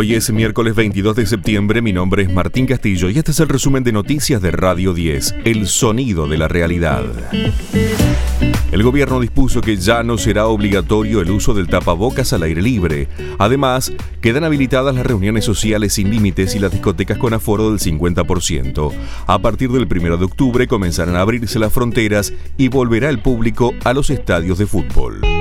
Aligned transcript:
Hoy 0.00 0.14
es 0.14 0.32
miércoles 0.32 0.74
22 0.74 1.14
de 1.14 1.26
septiembre, 1.26 1.82
mi 1.82 1.92
nombre 1.92 2.22
es 2.22 2.32
Martín 2.32 2.64
Castillo 2.64 3.10
y 3.10 3.18
este 3.18 3.32
es 3.32 3.40
el 3.40 3.50
resumen 3.50 3.84
de 3.84 3.92
noticias 3.92 4.40
de 4.40 4.50
Radio 4.50 4.94
10, 4.94 5.34
El 5.44 5.66
Sonido 5.66 6.26
de 6.26 6.38
la 6.38 6.48
Realidad. 6.48 7.04
El 8.72 8.82
gobierno 8.82 9.20
dispuso 9.20 9.60
que 9.60 9.76
ya 9.76 10.02
no 10.02 10.16
será 10.16 10.46
obligatorio 10.46 11.20
el 11.20 11.30
uso 11.30 11.52
del 11.52 11.68
tapabocas 11.68 12.32
al 12.32 12.44
aire 12.44 12.62
libre. 12.62 13.08
Además, 13.38 13.92
quedan 14.22 14.44
habilitadas 14.44 14.94
las 14.94 15.04
reuniones 15.04 15.44
sociales 15.44 15.92
sin 15.92 16.08
límites 16.08 16.54
y 16.54 16.60
las 16.60 16.72
discotecas 16.72 17.18
con 17.18 17.34
aforo 17.34 17.68
del 17.68 17.78
50%. 17.78 18.92
A 19.26 19.38
partir 19.40 19.70
del 19.70 19.86
1 19.86 20.16
de 20.16 20.24
octubre 20.24 20.66
comenzarán 20.66 21.16
a 21.16 21.20
abrirse 21.20 21.58
las 21.58 21.74
fronteras 21.74 22.32
y 22.56 22.68
volverá 22.68 23.10
el 23.10 23.20
público 23.20 23.74
a 23.84 23.92
los 23.92 24.08
estadios 24.08 24.56
de 24.56 24.64
fútbol. 24.64 25.39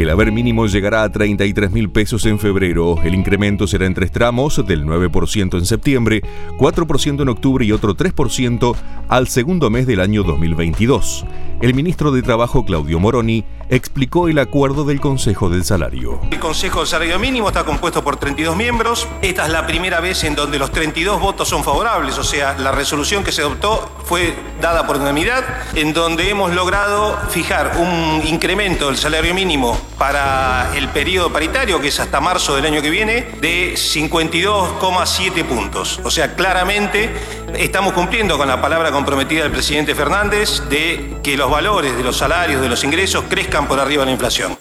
El 0.00 0.08
haber 0.08 0.32
mínimo 0.32 0.66
llegará 0.66 1.02
a 1.02 1.12
33 1.12 1.72
mil 1.72 1.90
pesos 1.90 2.24
en 2.24 2.38
febrero. 2.38 2.96
El 3.04 3.14
incremento 3.14 3.66
será 3.66 3.84
en 3.84 3.92
tres 3.92 4.10
tramos, 4.10 4.66
del 4.66 4.86
9% 4.86 5.58
en 5.58 5.66
septiembre, 5.66 6.22
4% 6.56 7.20
en 7.20 7.28
octubre 7.28 7.66
y 7.66 7.72
otro 7.72 7.94
3% 7.94 8.74
al 9.08 9.28
segundo 9.28 9.68
mes 9.68 9.86
del 9.86 10.00
año 10.00 10.22
2022. 10.22 11.26
El 11.60 11.74
ministro 11.74 12.10
de 12.10 12.22
Trabajo, 12.22 12.64
Claudio 12.64 12.98
Moroni, 12.98 13.44
explicó 13.68 14.28
el 14.28 14.38
acuerdo 14.38 14.84
del 14.84 14.98
Consejo 14.98 15.50
del 15.50 15.62
Salario. 15.62 16.18
El 16.30 16.40
Consejo 16.40 16.78
del 16.78 16.88
Salario 16.88 17.18
Mínimo 17.18 17.48
está 17.48 17.64
compuesto 17.64 18.02
por 18.02 18.16
32 18.16 18.56
miembros. 18.56 19.06
Esta 19.20 19.44
es 19.44 19.52
la 19.52 19.66
primera 19.66 20.00
vez 20.00 20.24
en 20.24 20.34
donde 20.34 20.58
los 20.58 20.72
32 20.72 21.20
votos 21.20 21.48
son 21.48 21.62
favorables, 21.62 22.16
o 22.16 22.24
sea, 22.24 22.56
la 22.58 22.72
resolución 22.72 23.22
que 23.22 23.30
se 23.30 23.42
adoptó 23.42 23.90
fue 24.04 24.34
dada 24.62 24.86
por 24.86 24.96
unanimidad, 24.96 25.44
en 25.74 25.92
donde 25.92 26.30
hemos 26.30 26.54
logrado 26.54 27.18
fijar 27.28 27.76
un 27.78 28.22
incremento 28.26 28.86
del 28.86 28.96
salario 28.96 29.34
mínimo 29.34 29.78
para 29.98 30.74
el 30.74 30.88
periodo 30.88 31.30
paritario, 31.30 31.78
que 31.78 31.88
es 31.88 32.00
hasta 32.00 32.22
marzo 32.22 32.56
del 32.56 32.64
año 32.64 32.80
que 32.80 32.88
viene, 32.88 33.26
de 33.42 33.74
52,7 33.74 35.44
puntos. 35.44 36.00
O 36.04 36.10
sea, 36.10 36.34
claramente 36.34 37.10
estamos 37.54 37.92
cumpliendo 37.92 38.38
con 38.38 38.48
la 38.48 38.62
palabra 38.62 38.90
comprometida 38.90 39.42
del 39.42 39.52
presidente 39.52 39.94
Fernández 39.94 40.62
de 40.70 41.18
que 41.22 41.36
los 41.36 41.49
valores 41.50 41.96
de 41.96 42.04
los 42.04 42.16
salarios, 42.16 42.62
de 42.62 42.68
los 42.68 42.84
ingresos, 42.84 43.24
crezcan 43.28 43.66
por 43.66 43.80
arriba 43.80 44.02
de 44.02 44.06
la 44.06 44.12
inflación. 44.12 44.56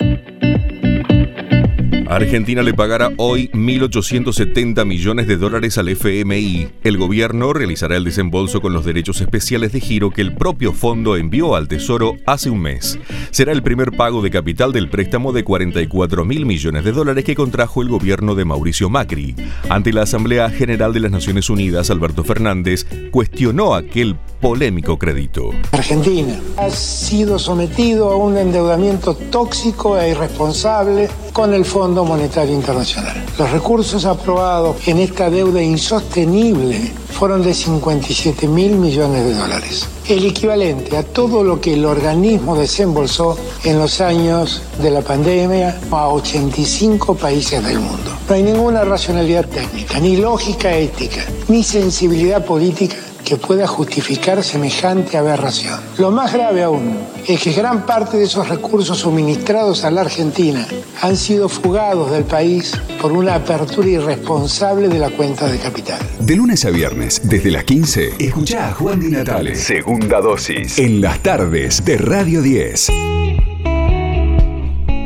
Argentina 2.10 2.64
le 2.64 2.74
pagará 2.74 3.12
hoy 3.18 3.52
1.870 3.54 4.84
millones 4.84 5.28
de 5.28 5.38
dólares 5.38 5.78
al 5.78 5.90
FMI. 5.90 6.68
El 6.84 6.98
gobierno 6.98 7.54
realizará 7.54 7.98
el 7.98 8.04
desembolso 8.04 8.62
con 8.62 8.74
los 8.74 8.84
derechos 8.84 9.22
especiales 9.22 9.74
de 9.74 9.80
giro 9.80 10.10
que 10.10 10.22
el 10.22 10.34
propio 10.34 10.74
fondo 10.74 11.16
envió 11.18 11.56
al 11.56 11.68
Tesoro 11.68 12.16
hace 12.26 12.50
un 12.50 12.62
mes. 12.62 12.98
Será 13.30 13.52
el 13.52 13.62
primer 13.62 13.92
pago 13.92 14.24
de 14.24 14.32
capital 14.32 14.74
del 14.74 14.90
préstamo 14.90 15.34
de 15.34 15.44
44 15.44 16.26
mil 16.26 16.48
millones 16.48 16.84
de 16.84 16.92
dólares 16.94 17.24
que 17.24 17.36
contrajo 17.36 17.84
el 17.84 17.90
gobierno 17.90 18.34
de 18.34 18.46
Mauricio 18.46 18.90
Macri. 18.90 19.36
Ante 19.70 19.94
la 19.94 20.02
Asamblea 20.02 20.50
General 20.50 20.92
de 20.92 21.02
las 21.02 21.12
Naciones 21.12 21.48
Unidas, 21.52 21.92
Alberto 21.92 22.24
Fernández 22.24 22.88
cuestionó 23.12 23.76
aquel 23.76 24.16
polémico 24.40 24.98
crédito. 24.98 25.52
Argentina 25.72 26.40
ha 26.58 26.70
sido 26.70 27.38
sometido 27.38 28.12
a 28.12 28.16
un 28.16 28.38
endeudamiento 28.38 29.16
tóxico 29.16 29.98
e 29.98 30.10
irresponsable 30.10 31.10
con 31.34 31.54
el 31.54 31.66
Fondo 31.66 32.06
Monetario 32.06 32.54
Internacional. 32.54 33.26
Los 33.38 33.52
recursos 33.52 34.06
aprobados 34.06 34.88
en 34.88 35.00
esta 35.00 35.30
deuda 35.30 35.62
insostenible 35.62 36.92
fueron 37.10 37.44
de 37.44 37.54
57 37.54 38.48
mil 38.48 38.76
millones 38.76 39.26
de 39.26 39.34
dólares, 39.34 39.88
el 40.08 40.26
equivalente 40.26 40.96
a 40.96 41.04
todo 41.04 41.44
lo 41.44 41.60
que 41.60 41.74
el 41.74 41.84
organismo 41.84 42.56
desembolsó 42.56 43.38
en 43.66 43.78
los 43.78 44.00
años 44.00 44.62
de 44.82 44.90
la 44.90 45.02
pandemia 45.02 45.80
a 45.92 46.08
85 46.08 47.16
países 47.16 47.64
del 47.66 47.80
mundo. 47.80 48.12
No 48.28 48.36
hay 48.36 48.44
ninguna 48.44 48.86
racionalidad 48.86 49.48
técnica, 49.48 50.00
ni 50.00 50.16
lógica 50.16 50.74
ética, 50.74 51.26
ni 51.50 51.64
sensibilidad 51.64 52.46
política 52.46 52.96
que 53.30 53.38
pueda 53.38 53.68
justificar 53.68 54.44
semejante 54.44 55.16
aberración. 55.16 55.80
Lo 56.00 56.10
más 56.10 56.34
grave 56.34 56.64
aún 56.64 56.98
es 57.28 57.40
que 57.40 57.52
gran 57.52 57.86
parte 57.86 58.18
de 58.18 58.24
esos 58.24 58.50
recursos 58.50 58.98
suministrados 58.98 59.84
a 59.84 59.92
la 59.92 60.02
Argentina 60.02 60.68
han 61.00 61.16
sido 61.16 61.48
fugados 61.48 62.10
del 62.10 62.24
país 62.24 62.74
por 63.00 63.12
una 63.12 63.36
apertura 63.36 63.88
irresponsable 63.88 64.88
de 64.88 64.98
la 64.98 65.12
cuenta 65.12 65.46
de 65.46 65.60
capital. 65.60 66.00
De 66.20 66.36
lunes 66.36 66.66
a 66.66 66.72
viernes, 66.72 67.22
desde 67.24 67.52
las 67.52 67.66
15, 67.66 68.16
escucha 68.18 68.70
a 68.70 68.74
Juan 68.74 69.00
Di 69.00 69.10
Natale. 69.10 69.54
Segunda 69.54 70.22
dosis. 70.22 70.80
En 70.80 71.00
las 71.00 71.20
tardes 71.20 71.86
de 71.86 71.98
Radio 72.00 72.42
10. 72.42 73.29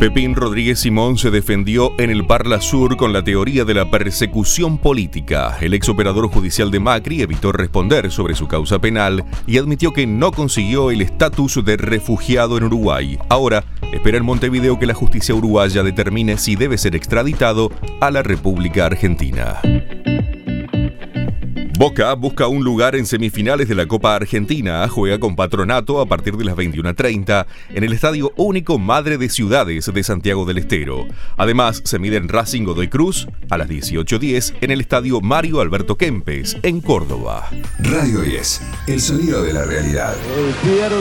Pepín 0.04 0.36
Rodríguez 0.36 0.82
Simón 0.82 1.18
se 1.18 1.32
defendió 1.32 1.94
en 1.98 2.10
el 2.10 2.28
Parla 2.28 2.60
Sur 2.60 2.98
con 2.98 3.14
la 3.14 3.24
teoría 3.24 3.64
de 3.64 3.74
la 3.74 3.90
persecución 3.90 4.78
política. 4.78 5.58
El 5.62 5.74
ex 5.74 5.88
operador 5.88 6.28
judicial 6.28 6.72
de 6.72 6.82
Macri 6.82 7.22
evitó 7.22 7.54
responder 7.54 8.12
sobre 8.12 8.36
su 8.36 8.50
causa 8.50 8.80
penal 8.80 9.24
y 9.48 9.60
admitió 9.60 9.94
que 9.94 10.06
no 10.06 10.34
consiguió 10.34 10.92
el 10.92 11.00
estatus 11.00 11.64
de 11.64 11.78
refugiado 11.78 12.58
en 12.58 12.66
Uruguay. 12.66 13.18
Ahora 13.30 13.64
espera 13.94 14.18
en 14.18 14.26
Montevideo 14.26 14.78
que 14.78 14.88
la 14.88 14.94
justicia 14.94 15.36
uruguaya 15.36 15.84
determine 15.84 16.38
si 16.38 16.58
debe 16.58 16.78
ser 16.78 16.98
extraditado 16.98 17.72
a 18.02 18.12
la 18.12 18.24
República 18.24 18.86
Argentina. 18.86 19.62
Boca 21.84 22.14
busca 22.14 22.48
un 22.48 22.64
lugar 22.64 22.96
en 22.96 23.06
semifinales 23.06 23.68
de 23.68 23.76
la 23.76 23.86
Copa 23.88 24.16
Argentina. 24.16 24.88
Juega 24.88 25.20
con 25.20 25.36
Patronato 25.36 26.00
a 26.00 26.06
partir 26.06 26.38
de 26.38 26.46
las 26.46 26.56
21.30 26.56 27.46
en 27.72 27.84
el 27.84 27.92
Estadio 27.92 28.32
Único 28.38 28.80
Madre 28.80 29.18
de 29.18 29.28
Ciudades 29.28 29.92
de 29.94 30.04
Santiago 30.04 30.46
del 30.46 30.60
Estero. 30.60 31.06
Además, 31.36 31.82
se 31.84 32.00
miden 32.00 32.30
Racing 32.30 32.64
Godoy 32.64 32.88
Cruz 32.88 33.28
a 33.50 33.58
las 33.58 33.68
18.10 33.68 34.54
en 34.62 34.72
el 34.72 34.80
Estadio 34.80 35.20
Mario 35.20 35.60
Alberto 35.60 35.98
Kempes 35.98 36.56
en 36.64 36.80
Córdoba. 36.80 37.50
Radio 37.80 38.22
10, 38.22 38.62
el 38.88 39.02
sonido 39.02 39.44
de 39.44 39.52
la 39.52 39.66
realidad. 39.66 40.16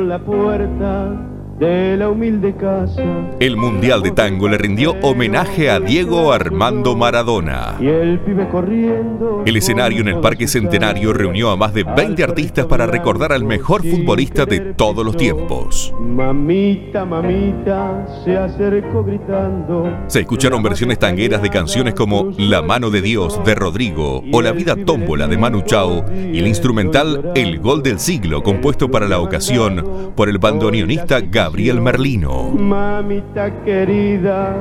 la 0.02 0.18
puerta 0.18 1.41
de 1.62 1.96
la 1.96 2.08
humilde 2.08 2.56
casa. 2.56 3.04
El 3.38 3.56
Mundial 3.56 4.02
de 4.02 4.10
Tango 4.10 4.48
le 4.48 4.58
rindió 4.58 4.96
homenaje 5.00 5.70
a 5.70 5.78
Diego 5.78 6.32
Armando 6.32 6.96
Maradona. 6.96 7.76
Y 7.80 7.86
el 7.86 8.18
pibe 8.18 8.48
corriendo. 8.48 9.44
El 9.46 9.56
escenario 9.56 10.00
en 10.00 10.08
el 10.08 10.18
Parque 10.18 10.48
Centenario 10.48 11.12
reunió 11.12 11.50
a 11.50 11.56
más 11.56 11.72
de 11.72 11.84
20 11.84 12.24
artistas 12.24 12.66
para 12.66 12.86
recordar 12.86 13.32
al 13.32 13.44
mejor 13.44 13.86
futbolista 13.88 14.44
de 14.44 14.58
todos 14.74 15.06
los 15.06 15.16
tiempos. 15.16 15.94
Mamita, 16.00 17.04
mamita, 17.04 18.08
se 18.24 18.36
acercó 18.36 19.04
gritando. 19.04 19.88
Se 20.08 20.20
escucharon 20.20 20.64
versiones 20.64 20.98
tangueras 20.98 21.42
de 21.42 21.50
canciones 21.50 21.94
como 21.94 22.32
La 22.38 22.62
mano 22.62 22.90
de 22.90 23.02
Dios 23.02 23.40
de 23.44 23.54
Rodrigo 23.54 24.24
o 24.32 24.42
La 24.42 24.50
vida 24.50 24.74
tómbola 24.74 25.28
de 25.28 25.38
Manu 25.38 25.62
Chao 25.62 26.04
y 26.12 26.40
el 26.40 26.48
instrumental 26.48 27.30
El 27.36 27.60
gol 27.60 27.84
del 27.84 28.00
siglo 28.00 28.42
compuesto 28.42 28.90
para 28.90 29.06
la 29.06 29.20
ocasión 29.20 30.12
por 30.16 30.28
el 30.28 30.38
bandoneonista 30.38 31.20
Gabriel 31.20 31.51
Gabriel 31.52 31.82
Merlino. 31.82 32.44
Mamita 32.52 33.62
querida, 33.62 34.56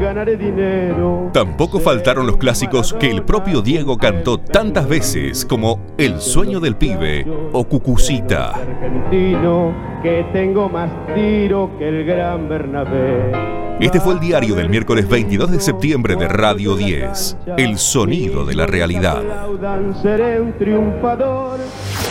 ganaré 0.00 0.36
dinero. 0.36 1.28
Tampoco 1.32 1.80
faltaron 1.80 2.24
los 2.24 2.36
clásicos 2.36 2.92
que 2.92 3.10
el 3.10 3.24
propio 3.24 3.62
Diego 3.62 3.98
cantó 3.98 4.38
tantas 4.38 4.88
veces 4.88 5.44
como 5.44 5.80
El 5.98 6.20
sueño 6.20 6.60
del 6.60 6.76
pibe 6.76 7.26
o 7.52 7.64
Cucucita. 7.64 8.50
Argentino, 8.50 9.74
que 10.04 10.24
tengo 10.32 10.68
más 10.68 10.88
tiro 11.16 11.72
que 11.80 11.88
el 11.88 12.04
gran 12.06 12.48
Bernabé. 12.48 13.56
Este 13.80 14.00
fue 14.00 14.14
el 14.14 14.20
diario 14.20 14.54
del 14.54 14.68
miércoles 14.68 15.08
22 15.08 15.50
de 15.50 15.60
septiembre 15.60 16.14
de 16.14 16.28
Radio 16.28 16.76
10, 16.76 17.38
El 17.58 17.76
sonido 17.76 18.46
de 18.46 18.54
la 18.54 18.66
realidad. 18.66 19.20